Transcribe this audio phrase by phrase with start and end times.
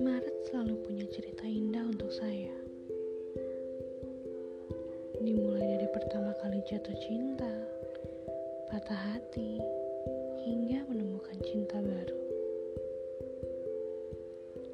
[0.00, 2.56] Maret selalu punya cerita indah untuk saya.
[5.20, 7.52] Dimulai dari pertama kali jatuh cinta,
[8.72, 9.60] patah hati,
[10.48, 12.20] hingga menemukan cinta baru.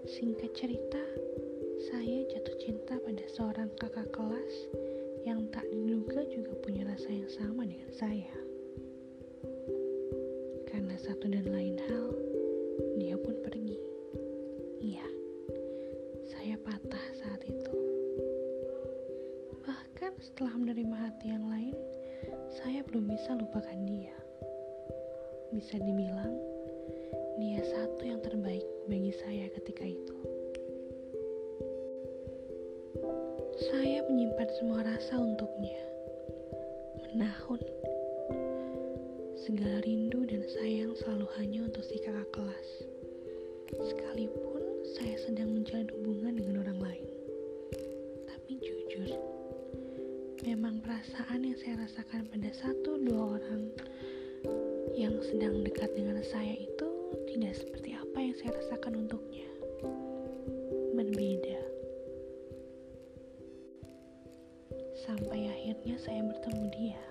[0.07, 1.03] Singkat cerita,
[1.91, 4.55] saya jatuh cinta pada seorang kakak kelas
[5.27, 8.52] yang tak diduga juga punya rasa yang sama dengan saya.
[10.93, 12.07] Karena satu dan lain hal,
[13.01, 13.81] dia pun pergi.
[14.77, 15.09] Iya,
[16.21, 17.77] saya patah saat itu.
[19.65, 21.73] Bahkan setelah menerima hati yang lain,
[22.53, 24.13] saya belum bisa lupakan dia.
[25.57, 26.37] Bisa dibilang,
[27.41, 30.17] dia satu yang terbaik bagi saya ketika itu.
[33.65, 35.81] Saya menyimpan semua rasa untuknya.
[37.09, 37.65] Menahun.
[39.43, 42.69] Segala rindu dan sayang selalu hanya untuk si kakak kelas.
[43.75, 44.63] Sekalipun
[44.95, 47.07] saya sedang menjalin hubungan dengan orang lain.
[48.31, 49.19] Tapi jujur,
[50.47, 53.67] memang perasaan yang saya rasakan pada satu dua orang
[54.95, 56.87] yang sedang dekat dengan saya itu
[57.35, 59.51] tidak seperti apa yang saya rasakan untuknya.
[60.95, 61.59] Berbeda.
[65.03, 67.03] Sampai akhirnya saya bertemu dia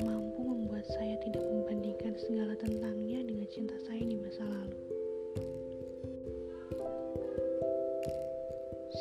[0.00, 4.80] yang mampu membuat saya tidak membandingkan segala tentangnya dengan cinta saya di masa lalu.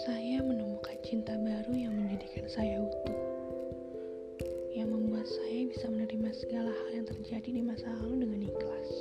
[0.04, 3.16] Saya menemukan cinta baru yang menjadikan saya utuh,
[4.76, 8.92] yang membuat saya bisa menerima segala hal yang terjadi di masa lalu dengan ikhlas.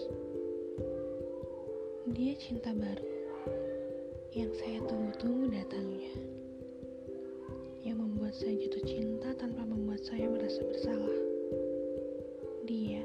[2.15, 3.11] Dia cinta baru
[4.39, 6.15] yang saya tunggu-tunggu datangnya,
[7.83, 11.28] yang membuat saya jatuh cinta tanpa membuat saya merasa bersalah.
[12.69, 13.01] Dia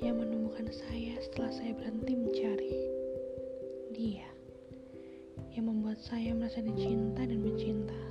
[0.00, 2.72] yang menemukan saya setelah saya berhenti mencari.
[3.92, 4.24] Dia
[5.52, 8.07] yang membuat saya merasa dicinta dan mencinta